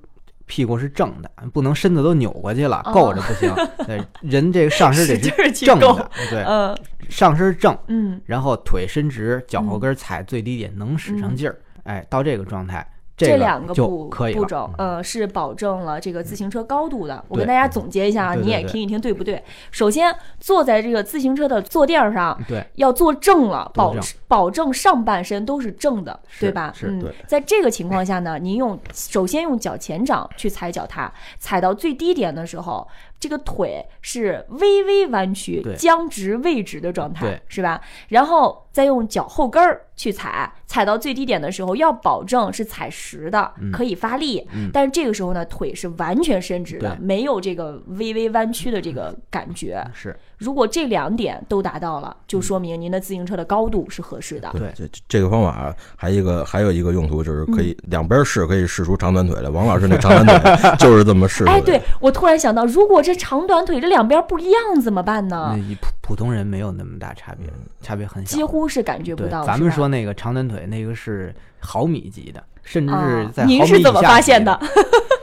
[0.47, 3.53] 屁股是正的，不能身子都扭过去了，哦够着不行。
[3.87, 5.17] 对，人这个上身得
[5.53, 6.77] 正的，对，嗯
[7.09, 8.21] 上身正，嗯。
[8.25, 14.35] 然后腿伸直，脚后跟踩最低点，能使上劲儿，哎，到这个状态，个就两个步可以。
[14.35, 17.25] 步骤，呃，是保证了这个自行车高度的。
[17.29, 19.43] 我跟大家总结一下啊，你也听一听对不对？
[19.71, 23.95] 首先，坐在这个自行车的坐垫儿上，对，要坐正了，保
[24.27, 26.73] 保证上半身都是正的，对吧？
[26.75, 32.87] 是嗯对，在这个情况下呢，您用首先用脚前掌去踩脚踏，踩到最低点的时候，
[33.25, 37.81] 这个腿是微微弯曲、僵直未直的状态，是吧？
[38.09, 44.69] 然后再用脚后跟儿去踩，踩到最低点的时候，要保证是踩实的，嗯可以发力，嗯。
[44.75, 49.83] 但是这个时候呢，腿是完全伸直的，没有这个微微弯曲的这个感觉。
[49.95, 54.51] 是如果这两点都达到了，就说明您的自行车的高度是合适的。
[54.53, 59.49] 对这这个方法还一个还有一个用途就是可以两边试，可以试出长短腿来。
[59.49, 65.59] 王老师那长短腿 就是这么试出来哎，对我突然想到，如果这长短腿这两边不一样怎么办那呢？
[65.59, 67.49] 一普普通人没有那么大差别，
[67.81, 68.37] 差别很小。
[68.37, 69.45] 几乎是感觉不，到。
[69.45, 74.61] 咱们说那个长短腿，那个是毫米级的，甚至是啊在毫米您是怎么发现的？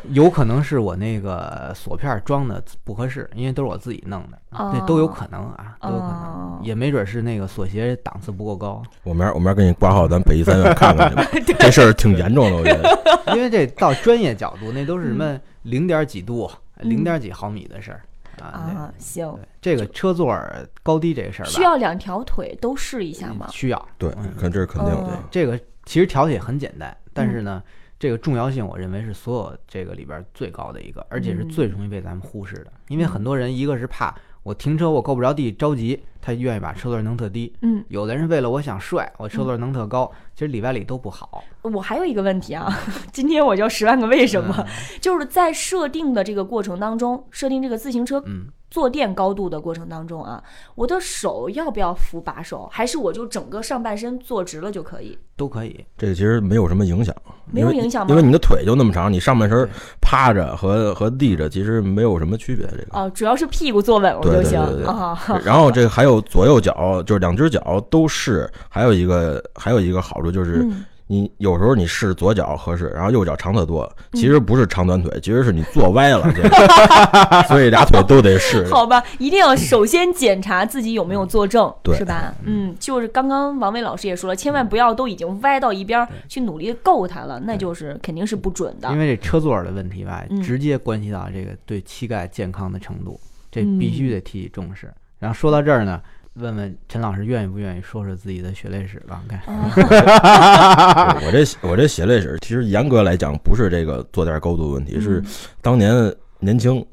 [0.10, 11.26] 有可能是我那个锁片装的不合适，因为都是我自己弄的，哦这都有可能啊，都有可哦能，也没准是那个锁鞋档次不够高，我明儿我明儿给你挂号，咱北医三院看看去吧。
[11.60, 13.00] 这事儿挺严重的，我觉得。
[13.36, 18.02] 因为这到专业角度，那都是什嗯么零点几度、零点几毫米的事儿
[18.42, 18.48] 啊。
[18.48, 23.48] 啊，行这个车座儿高低这个事儿吧，需要两条腿都试一下吗？
[23.52, 23.88] 需要。
[23.98, 25.20] 对，嗯看这是肯定哦的。
[25.30, 27.62] 这个其实调节很简单，但嗯是呢，
[28.02, 32.74] 这个重要性我认为是所有这个里边最高的一个，而且是嗯最容易被咱们忽视的。
[32.88, 34.12] 因为很多人一个是怕
[34.42, 41.44] 我停车我够不着地着急，他愿意把车座弄特低；嗯，有的人为了我想帅，我车座弄特高，其实里外里都不好。
[41.64, 42.72] 我还有一个问题啊，
[43.12, 44.66] 今天我就十万个为什么，嗯
[45.02, 50.44] 就是在设定的这个过程当中，设定这个自行车嗯，坐垫高度的过程当中啊，
[50.76, 55.18] 我的手要不要扶把手，还是我就整个上半身坐直了就可以？
[55.38, 55.84] 都可以。
[55.98, 57.16] 这个其实没有什么影响，
[57.52, 59.68] 没有影响吗因为你的腿就那么长，你上半身
[60.00, 62.66] 趴着和和立着其实没有什么区别。
[62.68, 62.88] 这个。
[62.92, 65.18] 哦、主要是屁股坐稳了就行啊。
[65.44, 76.50] 然后这个还有左右脚，就是两只脚都试，还有一个还有一个好处就是，嗯你有时候你试左脚合适，然后右脚长得多，嗯其实不是长短腿，其实是你坐歪了，这个
[77.50, 78.66] 所以俩腿都得试。
[78.70, 82.34] 好吧，一定要首先检查自己有没有坐正，对是吧？
[82.46, 88.98] 嗯，就是刚刚王伟老师也说了，千万不要都已经歪到一边去努力够它了，那就是肯定是不准的因。
[88.98, 93.20] 为这车座的问题吧嗯，直接关系到这个对膝盖健康的程度，
[93.52, 94.90] 这嗯必须得提起重视。
[95.22, 96.02] 然后说到这儿呢，
[96.34, 99.22] 问问陈老师愿意不愿意说说自己的血泪史吧？
[99.30, 99.40] 看，
[99.76, 99.84] 对
[101.28, 105.24] 我这我这血泪史，其实严格来讲不是这个坐垫高度的问题，是
[105.62, 105.94] 当年
[106.40, 106.84] 年轻，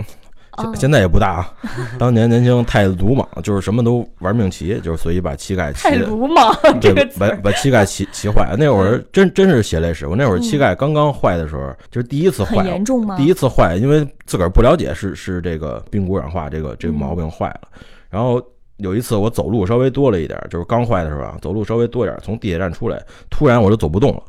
[0.58, 1.54] 现现在也不大啊。
[1.98, 8.56] 当年年轻太鲁莽，就是什么都玩命骑，就是所以把膝盖骑太鲁莽这对把把膝盖骑骑坏了。
[8.58, 10.06] 那会儿真真是血泪史。
[10.06, 13.16] 我那会儿膝盖刚刚坏的时候，就是第一次坏，严重吗？
[13.16, 17.68] 第一次坏，因为自个儿不了解是是这个髌骨软化这个这个毛病坏了。
[18.10, 18.42] 然后
[18.78, 24.22] 有一次我走路稍微多了一点，就是刚坏的时候啊，走路稍微多一点，从地铁站出来，突然我就走不动了。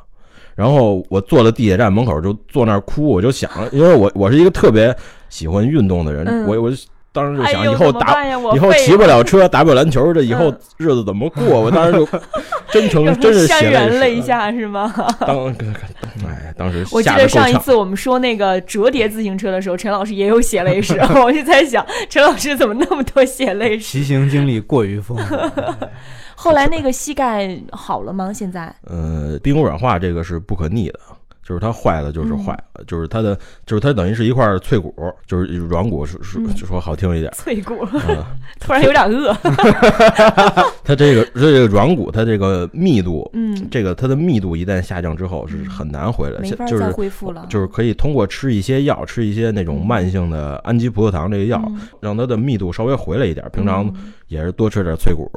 [0.56, 4.94] 然后我坐在地铁站门口就坐那儿哭，我就想，因为我我是一个特别
[5.30, 6.76] 喜欢运动的人，嗯我我就
[7.20, 11.60] 当时就想以后打以后骑不了车，打不了篮球，这以后嗯日子怎么过？
[11.62, 12.08] 我当时就
[12.72, 13.70] 真成让他真是潸。
[13.70, 14.94] 然泪下是吗？
[15.20, 15.48] 当
[16.26, 17.10] 哎，当时我记。
[17.10, 23.86] 得上一次我们说那个折叠自行车的时候，陈老师也有血泪史， 我就在想，陈老师怎么那么多血泪史？
[23.86, 25.36] 骑行经历过于丰富。
[26.36, 28.32] 后来那个膝盖好了吗？
[28.32, 28.74] 现在？
[28.88, 31.00] 呃，髌骨软化这个是不可逆的，
[31.50, 33.36] 就是它坏了就是坏就是它的
[33.66, 34.94] 就是它等于是一块脆骨，
[35.26, 38.24] 就是软骨是是嗯就说好听一点，脆骨，嗯，
[38.62, 39.34] 突然有点饿。
[40.86, 47.48] 它这个这个软骨它这个密度，嗯，这个它的密度一旦下降之后是很难回来，就是恢复了。
[47.50, 53.44] 就是可以通过吃一些药，吃一些那种慢性的氨基葡萄糖这个药，嗯让它的密度稍微回来一点。
[53.52, 55.28] 平常嗯也是多吃点脆骨、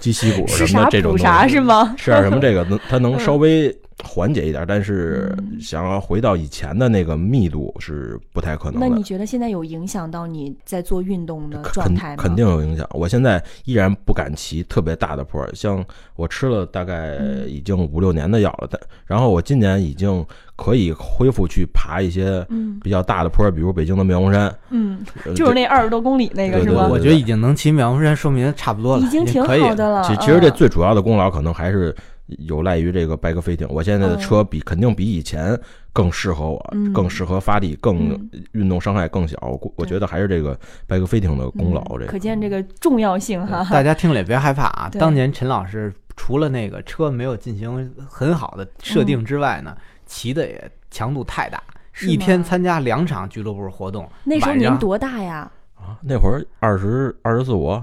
[0.00, 1.94] 鸡膝骨什么的这种东西啥是吗？
[1.96, 8.88] 吃点什么这个能它能嗯稍微缓解一点，但是嗯想要回到以前的那个密度是不太可能的。
[8.88, 12.22] 那你觉得现在有影响到你在做运动的状肯态吗？
[12.22, 12.88] 肯定有影响。
[12.92, 15.84] 我现在依然不敢骑特别大的坡，像
[16.16, 20.24] 我吃了大概嗯已经五六年的药了，但然后我今年已经
[20.56, 26.90] 可以恢复去爬一些嗯比较大的坡，比如北京的妙峰山，嗯，呃就是那二十多公里那个是吗对对对？
[26.90, 30.02] 我觉得已经能骑妙峰山，说明差不多了，已经挺好的了。
[30.02, 31.94] 其其实这嗯最主要的功劳可能还是
[32.26, 33.66] 有赖于这个白鸽飞艇。
[33.70, 35.58] 我现在的车比肯定比以前
[35.92, 39.36] 更适合我，更适合发力，更嗯运动伤害更小。
[39.40, 41.82] 我我觉得还是这个白鸽飞艇的功劳。
[41.98, 43.64] 这个嗯可见这个重要性哈。
[43.70, 44.90] 大家听了也别害怕啊。
[44.98, 51.62] 当年陈老师除了那个车没有进行很好的设定之外呢，骑的也强度太大，
[52.02, 54.08] 一天参加两场俱乐部活动。
[54.24, 55.50] 那时候您多大呀？
[55.74, 57.78] 啊，那会儿二十二十四五，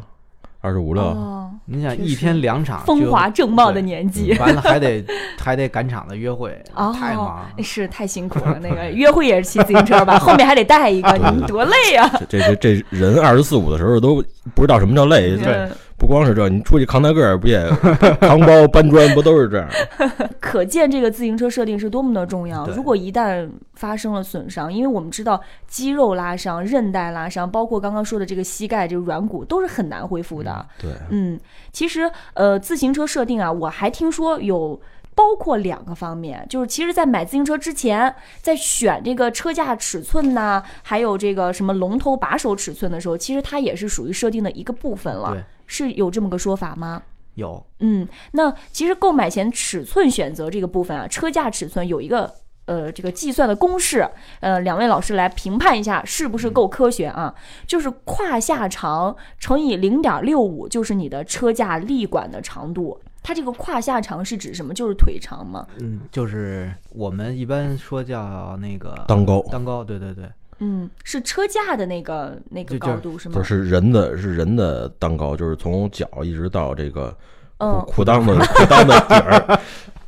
[0.61, 4.37] 二十五六，哦，你想一天两场风华正茂的年纪。
[4.37, 5.03] 完了还得
[5.39, 7.43] 还得赶场子约会， 哦，太忙。
[7.63, 8.59] 是太辛苦了。
[8.61, 12.07] 那个 约会也是骑自行车吧， 后面还得带一个，对你多累呀！
[12.29, 15.35] 这这这这人二十四五的时候都不知道什么叫累。
[15.43, 15.71] 嗯
[16.01, 17.63] 不光是这，你出去扛大个儿不也
[18.19, 19.69] 扛包搬砖不都是这样？
[20.41, 22.65] 可见这个自行车设定是多么的重要。
[22.69, 30.65] 如果一旦发生了损伤，因为我们知道肌肉拉伤、韧带拉伤，包括刚刚说的这个膝盖这个软骨，都是很难恢复的。
[30.79, 31.39] 对，嗯，
[31.71, 34.81] 其实呃，自行车设定啊，我还听说有。
[35.13, 45.43] 包括两个方面，就是其实，在买自行车之前，在选这个车架尺寸呐、还有这个什么龙头把手尺寸的时候，其实它也是属于设定的一个部分了对。
[45.71, 47.01] 是有这么个说法吗？
[47.35, 52.29] 有，嗯，那其实购买前尺寸选择这个部分啊，车架尺寸有一个
[52.65, 54.05] 呃这个计算的公式，
[54.41, 57.33] 呃，两位老师来评判一下是不是够科学啊？
[57.65, 62.99] 就是胯下长乘以零点六五，就是你的车架立管的长度。
[63.23, 64.73] 它这个胯下长是指什么？
[64.73, 65.65] 就是腿长吗？
[65.79, 70.25] 嗯，就是我们一般说叫那个裆高当高，对对对，
[70.61, 73.35] 嗯，是车架的那个那个高度是吗？
[73.35, 77.13] 就是人的是人的裆高，就是从脚一直到这个
[77.57, 79.59] 嗯裤裤裆的裤裆的底儿。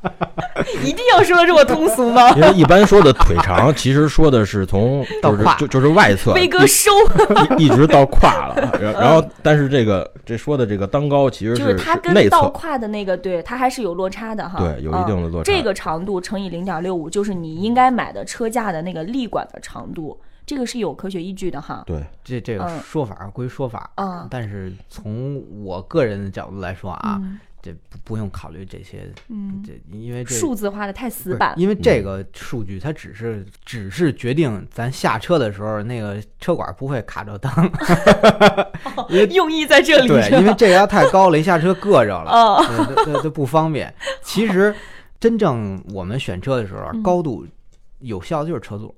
[0.84, 2.32] 一定要说的这么通俗吗？
[2.32, 6.92] 因为一般说的腿长，其实说的是从 就是就就是外侧飞哥收，
[7.58, 14.60] 一一直到胯了， 然然后但是这个这说的这个裆高其实就是它跟内侧，倒胯的那个，对，它还是有落差的哈。
[14.60, 20.20] 对有一定的落差嗯这个长度乘以零点六五，就是你应该买的车架的那个立管的长度，
[20.54, 21.84] 这个是有科学依据的哈。
[21.86, 31.54] 对这这个嗯说法归说法，嗯但是从我个人的角度来说啊，嗯这不不用考虑这些，嗯，这因为这数字化的太死板。
[31.58, 37.72] 因为这个数据它只是只是决定咱下车的时候那个车管不会卡着裆，
[39.34, 43.94] 用意在这里对，因为这个要太高了，一下车硌着了，哦对对对对不方便。
[44.22, 44.76] 其实
[45.22, 47.48] 真正我们选车的时候高度
[48.00, 48.94] 有效的就是车座。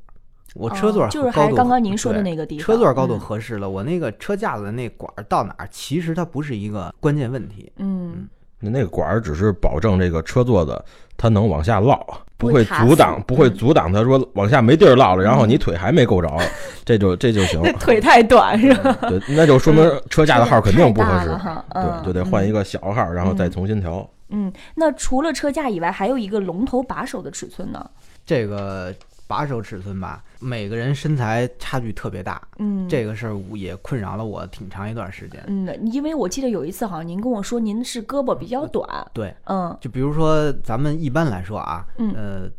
[0.55, 7.71] 我车座哦就是还是刚刚您说的那个地方车座高度嗯合适了，我那个车架子的那管儿到哪儿，其实它不是一个关键问题。
[7.77, 8.27] 嗯，
[8.59, 10.83] 那那个管儿只是保证这个车座子
[11.15, 11.97] 它能往下落，
[12.37, 16.29] 不会阻挡，不会嗯阻挡它说往下没地儿落了，然后你腿还没够着，
[16.83, 17.61] 这就这就行。
[17.61, 18.97] 那腿太短是吧？
[19.09, 21.27] 对，那就说明车架的号肯定不合适
[21.73, 22.55] 对，就得换一。
[22.55, 24.09] 个小号，然后再重新调。
[24.29, 27.85] 嗯，那除了车架以外，还有一个龙头把手的尺寸呢。
[28.25, 28.93] 这个
[29.27, 35.43] 把手尺寸吧，每个人身材差距特别大，嗯，这个事儿也困扰了我挺长一段时间。
[35.47, 42.49] 嗯，因为我记得有一次好像您跟我说您是胳膊比较短，对，嗯就比如说咱们一般来说啊，嗯呃，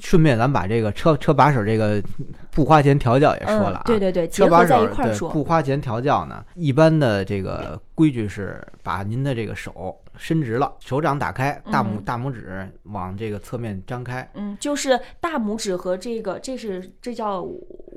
[0.00, 2.02] 顺便咱把这个车车把手这个
[2.50, 12.02] 不花钱调教也说了啊，嗯，对对对，结车把合在一手对块儿说，不花钱调教呢，一般的这个规矩是把您的这个手伸直了，手掌打开，大拇、嗯。
[12.04, 17.46] 大拇指往这个侧面张开，嗯，就是大拇指和这个，这是这叫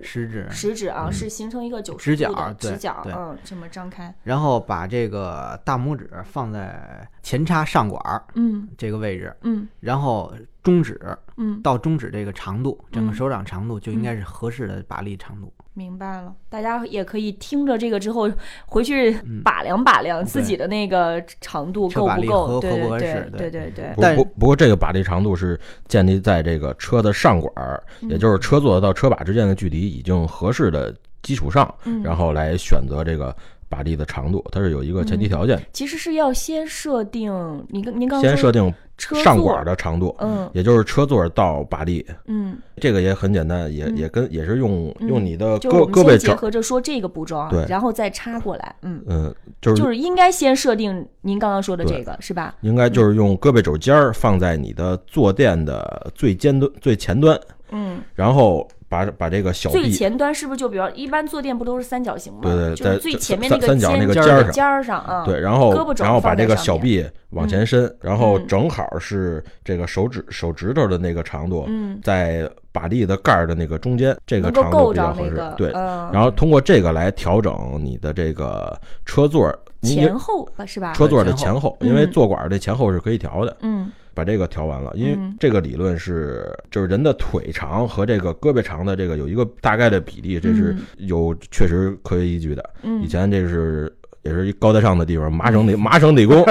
[0.01, 1.13] 食指，食指啊，嗯。
[1.13, 3.13] 是形成一个九十度的对直角，对。
[3.13, 8.67] 嗯，这么张开，然后把这个大拇指放在前插上管儿嗯。
[8.77, 9.67] 这个位置，嗯。
[9.79, 10.33] 然后
[10.69, 10.99] 中指
[11.37, 15.51] 嗯，到中指这个长度，整个嗯手掌长度就应该是合适的把力长度。
[15.73, 16.33] 明白了。
[16.49, 18.29] 大家也可以听着这个之后
[18.65, 19.41] 回去嗯。
[19.43, 23.71] 把量把量自己的那个长度够不够，合合不对对对合适对对。
[23.71, 32.03] 对但不不过这个把力长度是建立在这个车的上管儿，也就是车座到车把之间的距离已经合适的基础上，嗯。
[32.03, 33.33] 然后来选择这个
[33.69, 37.31] 把力的长度，它是有一个前提条件，其实是要先设定，
[37.69, 40.49] 您跟您刚刚说先设定车上座管的长度，嗯。
[40.53, 43.97] 也就是车座到把力，嗯，这个也很简单，也嗯。
[43.97, 45.07] 也跟也是用嗯。
[45.07, 52.55] 用你的胳胳膊结合着说这个步骤啊对，然后再插过来，嗯，嗯，就是就是应该先设定您刚刚说的这个是吧？
[52.61, 57.39] 应该就是用胳膊肘尖儿放在你的坐垫的最尖端、最前端，
[57.71, 62.39] 嗯，然后把把这个小臂，最前端是不是就比如一般坐垫不都是三角形吗？
[62.41, 75.49] 对对就是在在最前面三三角那个尖尖儿那个尖儿上尖儿上啊，对，然后胳膊肘然后把这个小臂往前伸，然后嗯正好是这个手指手指头的那个长度，嗯，在把力的盖儿的那个中间，这个长度比较合着那个。
[75.51, 78.75] 适对，嗯，然后通过这个来调整你的这个
[79.05, 80.93] 车座前后吧是吧？
[80.93, 83.57] 车座的前后因为坐管儿的前后是可以调的。
[83.61, 92.69] 嗯把这个调完了，因为嗯这个理论是就是人的腿长和这个胳膊长的这个有一个大概的比例，这是有确实科学依据的。
[92.83, 93.89] 嗯以前这是
[94.23, 96.43] 也是一高大上的地方，麻省理麻省理工，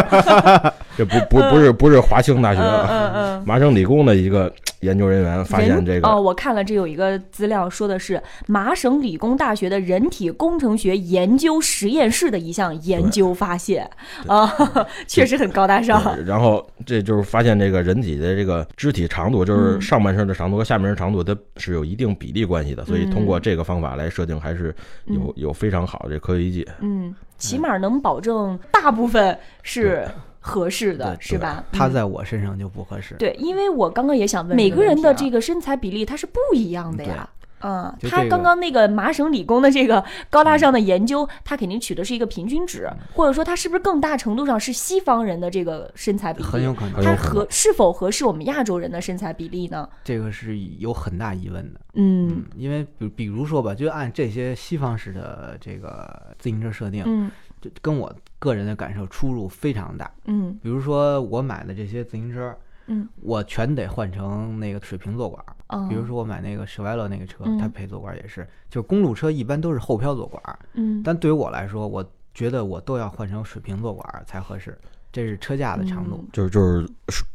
[0.96, 3.44] 这不不不是不是华清大学，嗯嗯嗯。
[3.46, 13.88] 麻省理工的一个研究人员发现这个哦，我看了这有一个资料，说的是麻省理工大学的人体工程学研究实验室的一项研究发现
[14.26, 14.52] 啊，
[15.07, 16.16] 确实很高大上。
[16.24, 22.85] 然后这就是发现这个人体的这个肢体长度，就是嗯上半身的长度和下半身长度，它是有一定比例关系的。
[22.85, 24.74] 所以通过嗯这个方法来设定，还是
[25.07, 26.68] 有有非常好的这科学依据。
[26.81, 30.07] 嗯，起码能保证大部分是
[30.40, 31.64] 合适的，是吧？
[31.72, 33.14] 它嗯在我身上就不合适。
[33.14, 37.29] 对，因为我刚刚也想问，每个人的这个身材比例它是不一样的呀。
[37.60, 46.48] 嗯，他就这个刚刚那个麻省理工的这个高大上的研究，他肯定取的是一个平均值，或者说他是不是更大程度上是西方人的这个身材比例？
[46.48, 49.88] 很有可能它很有可能合是否合适我们亚洲人的身材比例呢？
[50.04, 51.80] 这个是有很大疑问的。
[51.94, 57.30] 嗯因为比比如说吧，就按这些西方式的这个自行车设定，嗯
[57.61, 60.09] 就跟我个人的感受出入非常大。
[60.26, 62.56] 嗯比如说我买的这些自行车，
[62.89, 65.55] 嗯，我全得换成那个水平座管儿。
[65.68, 67.59] 哦，比如说我买那个舍外乐那个车，嗯。
[67.59, 71.03] 它配座管儿也是，就是公路车一般都是后漂座管儿，嗯。
[71.05, 74.76] 但对于我来说，我觉得我都要换成水平座管儿才合适，
[75.12, 76.18] 这是车架的长度。
[76.22, 76.28] 嗯。
[76.32, 76.89] 就是就是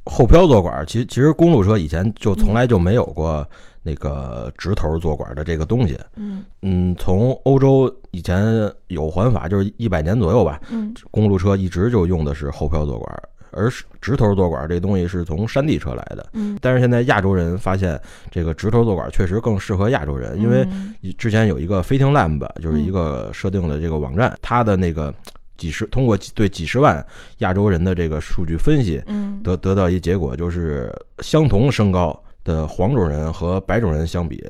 [0.06, 3.48] 后漂座管，其实其实公路车以前就从来就没有过
[3.84, 6.00] 那个直头座管的这个东西。
[6.16, 6.44] 嗯。
[6.64, 8.44] 嗯，从欧洲以前
[8.88, 10.92] 有环法，就是一百年左右吧，嗯。
[11.12, 13.24] 公路车一直就用的是后漂座管，
[13.56, 13.70] 而
[14.02, 16.26] 直头坐管这东西是从山地车来的。
[16.34, 18.00] 嗯，但是现在亚洲人发现
[18.30, 25.14] 这个直头坐管确实更适合亚洲人，因为嗯之前有一个飞艇 Lamb，就是一个设定的这个网站，它的那个
[25.58, 27.06] 几十通过对几十万
[27.38, 34.44] 亚洲人的这个数据分析，嗯得得到一结果，就是相同身高的黄种人和白种人相比，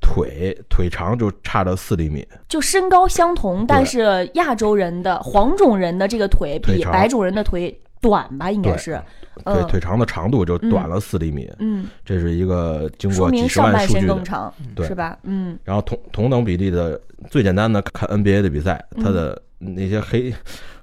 [0.00, 2.26] 腿腿长就差了四厘米。
[2.48, 9.00] 就身高相同，但是亚洲人的黄种人的这个腿比白种人的腿短吧，应该是，
[9.44, 14.14] 腿嗯腿长的长度就短了四厘米，嗯，这是一个经过几十万数据的。
[14.14, 15.16] 更长，对是吧？
[15.22, 17.00] 嗯然后同同等比例的
[17.30, 20.32] 最简单的看 NBA 的比赛，嗯他的那些黑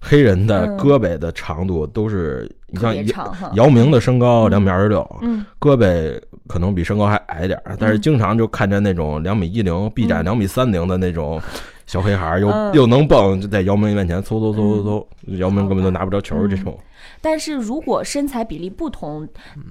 [0.02, 11.40] 黑人的嗯胳膊的长度都是，你像姚姚明的身高嗯两米二十六，嗯胳膊可能比身高还矮点儿，但是经常就看见那种两米一零、臂展两米三零的那种
[11.86, 15.06] 小黑孩儿，又嗯又能蹦，就在姚明面前嗖嗖嗖嗖嗖，
[15.38, 16.78] 姚明根本就拿不着球这种。
[17.22, 19.28] 但是如果身材比例不同，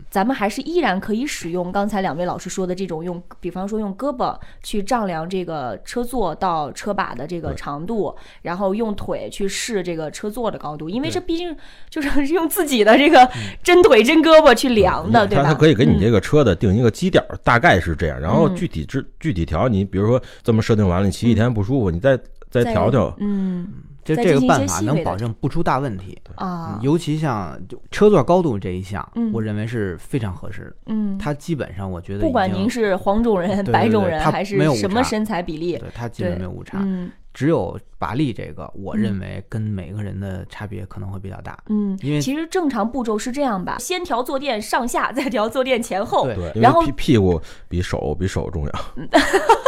[0.09, 11.55] 咱们还是依然可以使用刚才两位老师说的这种用，比方说用胳膊去丈量这个车座到车把的这个长度，然后用腿去试这个车座的高度，因为这毕竟
[11.89, 13.29] 就 是用自己的这个
[13.63, 15.43] 真腿真胳膊去量的，对吧？
[15.43, 18.57] 它它可以给你这个，车的定一个基调，大概是这样，然后嗯。
[18.61, 22.15] 具体制具体调，你比如说这么设定完了，你骑一天不舒服，你再
[22.51, 23.17] 再再调调。
[23.19, 23.67] 嗯
[24.05, 26.19] 就这个办法能保证不出大问题。
[26.37, 30.77] 啊，尤其像就车座高度这一项，嗯我认为是非常合适的。
[30.87, 41.57] 嗯，它基本上我觉得不管您是黄种人、对对白种人，还是什么身材比例，对它基本没有误差，嗯只有拔力这个，我嗯认为跟每个人的差别可能会比较大。
[41.69, 46.25] 嗯，因为其实正常步骤是这样吧，先调坐垫上下，再调坐垫前后。
[46.25, 48.73] 对然后屁屁股比手比手重要。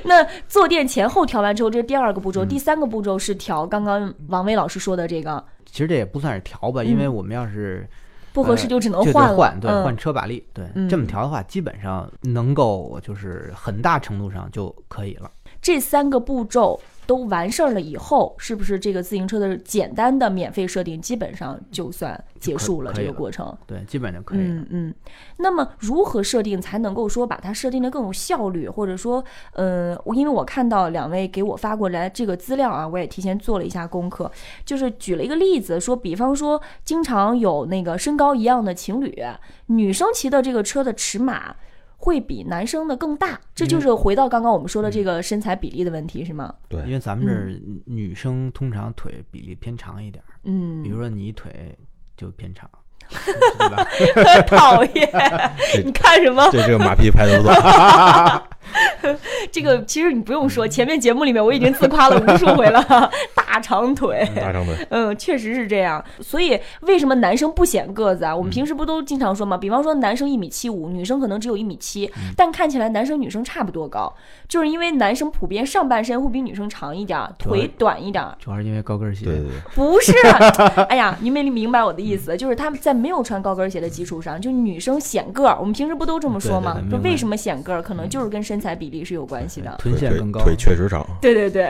[0.06, 2.44] 那坐垫前后调完之后，这是第二个步骤。
[2.44, 7.86] 嗯第三个步骤是调刚刚王威老师说的这个其实这也不算是调吧，因为我们要是
[8.32, 15.30] 不合适就只能换了，换，对，嗯换车把力，对嗯，这么调的话，基本上能够就是很大程度上就可以了。
[15.60, 23.56] 这三个步骤都完事儿了以后，是不是这个自行车的简单的免费设定基本上就算结束了这个过程？
[23.66, 24.44] 对，基本就可以了。
[24.44, 24.94] 嗯嗯，
[25.38, 34.30] 那么如何设定才能够说把它设定的更有效率，或者说，呃，我因为我看到两位给我发过来这个资料啊，我也提前做了一下功课，
[34.66, 39.24] 就是举了一个例子，说，比方说，经常有那个身高一样的情侣，
[39.68, 41.56] 女生骑的这个车的尺码。
[42.00, 46.54] 会比男生的更大，这就是回到刚刚我们说的这个身材比例的问题，是吗？
[46.68, 47.52] 对因为咱们这儿
[47.84, 51.76] 女生通常腿比例偏长一点儿，嗯，比如说你腿
[52.16, 52.70] 就偏长，
[53.58, 53.84] 对吧？
[54.46, 55.10] 讨厌，
[55.84, 56.48] 你看什么？
[56.52, 57.52] 这这个马屁拍的不错。
[59.50, 62.82] 这个其实你不用说，前面节目里面我已经自夸了无数回了，
[63.34, 64.28] 大长腿。
[64.36, 66.04] 大长腿， 嗯，确实是这样。
[66.20, 68.34] 所以为什么男生不显个子啊？
[68.34, 69.56] 我们平时不都经常说吗？
[69.56, 74.12] 比方说男生一米七五，女生可能只有一米七，但看起来男生女生差不多高，
[74.46, 78.24] 就是因为男生普遍上半身会比女生长一点，腿短一点。
[78.38, 79.24] 主要是因为高跟鞋。
[79.24, 80.12] 对对对，不是，
[80.88, 89.74] 哎呀，你没明白我的意思，就是他们在没有穿高跟鞋的基础上，就女生显个儿，我们平时不都这么说吗说为什么显个儿，可能就是跟身材比例是有关系的。
[89.78, 91.06] 腿臀线更高，腿确实长。
[91.20, 91.68] 对对对，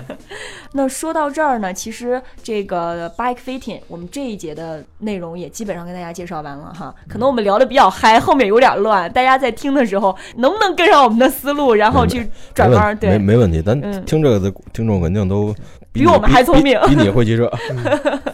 [0.72, 6.94] 那说到这儿呢，其实这个 bike fitting 我们这一节的内容也基本上跟大家介绍完了哈。
[7.08, 13.12] 可能我们聊的比较嗨，后面有点乱，大家在听的时候能不能跟上我们的思路，然后去转弯对？
[13.12, 15.54] 没，没问题，咱嗯听这个的听众肯定都
[15.92, 17.50] 比比我们还聪明比比你会骑车。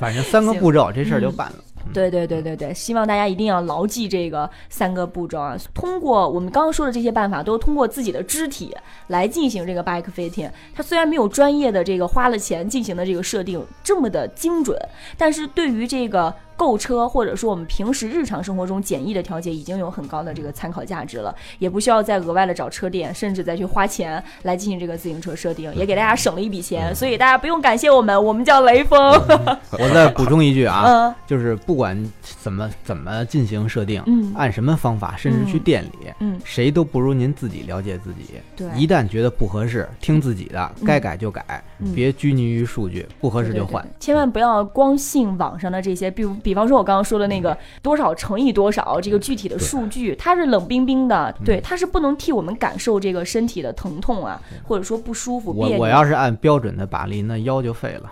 [0.00, 1.54] 反正三个步骤这事儿就办了。
[1.92, 5.56] 对对对对对，希望大家一定要牢记这个三个步骤啊！
[5.74, 8.76] 通过我们刚刚说的这些办法，都通过自己的肢体
[9.08, 10.50] 来进行这个 bike fitting。
[10.74, 14.78] 它虽然没有专业的这个花了钱进行的这个设定这么的精准，
[15.16, 26.92] 但是对于这个购车或者说我们平时日常生活中简易的调节已经有很高的这个参考价值了，也不需要再额外的找车店，甚至再去花钱来进行这个自行车设定，也给大家省了一笔钱。
[26.92, 28.98] 所以大家不用感谢我们，我们叫雷锋。
[29.78, 31.96] 我再补充一句啊，嗯就是不管
[32.42, 38.34] 怎么怎么进行设定，嗯按什么方法，甚至去店里，嗯，谁都不如您自己了解自己。
[38.56, 43.92] 对一旦觉得不合适，听自己的，嗯该改就改，嗯别拘泥于数据，不合适就换对对。
[43.92, 55.68] 对千万不要光信网上的这些，比如比方说我刚刚说的那个多少乘以多少这个具体的数据，它是冷冰冰的，嗯对，它是不能替我们感受这个身体的疼痛啊，或者说不舒服、我。
[55.76, 58.10] 我要是按标准的把力，那腰就废了，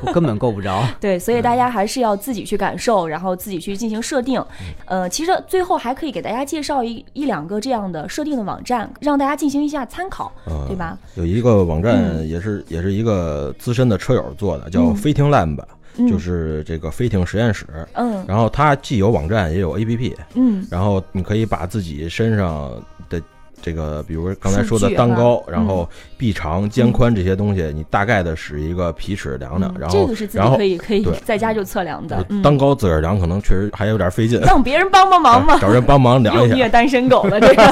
[0.00, 0.82] 我根本够不着。
[0.98, 4.40] 对，所以大家还是要自己去感受，然后自己去进行设定。
[4.60, 10.96] 嗯呃，其实最后还可以给大家介绍一一两个这样的设定的网站，让大家进行一下参考，嗯对吧？
[11.16, 15.66] 有一个网站嗯也是、也是一个资深的车友做的，叫嗯飞艇 Lab，、嗯
[16.08, 17.66] 就是这个飞艇实验室。
[17.94, 18.24] 嗯。
[18.26, 20.66] 然后它既有网站也有 APP，嗯。
[20.70, 22.70] 然后你可以把自己身上
[23.08, 23.20] 的
[23.62, 25.88] 这个，比如刚才说的单高，然后。
[26.16, 35.58] 臂长、肩宽这些东西，你大概的使一个皮尺量量，嗯然后这个是自己然后可以可以在家就测量的，嗯，单高自个儿量可能确实还有点费劲，让别人帮帮忙嘛。
[35.58, 37.62] 找人帮忙量一下，虐单身狗了， 这个，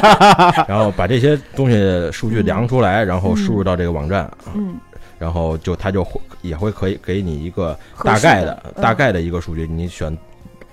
[0.68, 1.78] 然后把这些东西
[2.12, 4.74] 数据量出来，然后输入到这个网站，嗯，
[5.22, 8.82] 然后就它就会也会可以给你一个大概的嗯。
[8.82, 10.18] 大概的一个数据，你选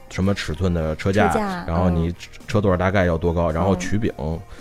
[0.10, 2.12] 什么尺寸的车架，车架然后你
[2.48, 3.80] 车座大概要多高，然后嗯。
[3.80, 4.12] 曲柄，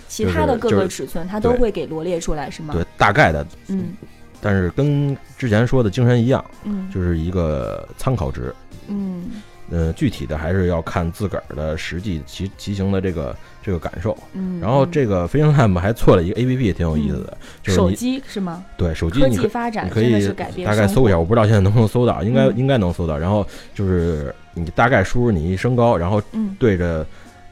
[0.07, 2.75] 其他的各个尺寸它都会给罗列出来，是吗？
[2.75, 3.93] 对，大概的，嗯。
[4.39, 6.87] 但是跟之前说的精神一样，嗯。
[6.93, 8.53] 就是一个参考值。
[8.89, 9.23] 嗯
[9.71, 14.17] 呃，具体的还是要看自个儿的实际骑骑行的这个这个感受。
[14.33, 14.59] 嗯。
[14.59, 18.63] 然后这个飞行 Lab 还做了一个 APP，挺有意思的，就是手你机是吗？
[18.77, 20.27] 对手机科你可技发展你可以
[20.63, 23.17] 大概搜一下，我不知道现在能不能搜到，应该嗯应该能搜到。
[23.17, 23.45] 然后
[23.75, 27.05] 就是你大概输入你一身高，然后嗯对着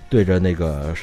[0.09, 0.93] 对着那个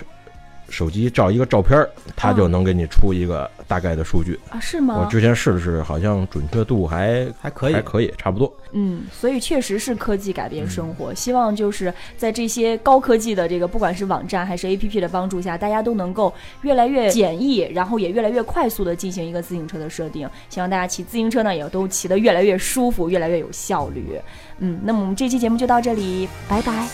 [0.74, 4.38] 手手机照一个照片儿，它就哦能给你出一个大概的数据。
[4.50, 5.10] 啊，是吗我？
[5.10, 8.54] 之前试了试，好像准确度还还可以还可以，差不多。
[8.72, 11.14] 嗯，所以确实是科技改变生嗯活。
[11.14, 20.28] 希望就是在这些高科技的这个，不管是网站还是 APP 的帮助下，大家都能够越来越简易，然后也越来越快速的进行一个自行车的设定。
[20.50, 24.20] 希望大家骑自行车呢，也都骑得越来越舒服，越来越有效率。
[24.58, 26.86] 嗯，那么我们这期节目就到这里，拜拜。